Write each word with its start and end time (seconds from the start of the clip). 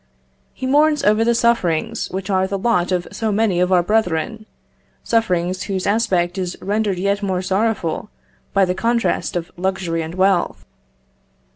He 0.55 0.65
mourns 0.65 1.03
over 1.03 1.23
the 1.23 1.35
sufferings 1.35 2.09
which 2.09 2.27
are 2.31 2.47
the 2.47 2.57
lot 2.57 2.91
of 2.91 3.07
so 3.11 3.31
many 3.31 3.59
of 3.59 3.71
our 3.71 3.83
brethren, 3.83 4.47
sufferings 5.03 5.61
whose 5.65 5.85
aspect 5.85 6.39
is 6.39 6.57
rendered 6.59 6.97
yet 6.97 7.21
more 7.21 7.43
sorrowful 7.43 8.09
by 8.51 8.65
the 8.65 8.73
contrast 8.73 9.35
of 9.35 9.51
luxury 9.57 10.01
and 10.01 10.15
wealth. 10.15 10.65